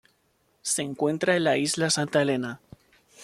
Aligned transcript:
Se 0.63 0.81
encuentra 0.81 1.35
en 1.35 1.43
la 1.43 1.57
isla 1.57 1.91
Santa 1.91 2.23
Helena. 2.23 2.59